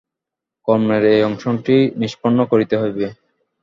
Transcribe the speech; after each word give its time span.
কর্মের 0.67 1.03
এই 1.13 1.21
অংশটি 1.27 1.77
নিষ্পন্ন 2.01 2.39
করিতে 2.51 2.75
হইবে। 2.81 3.05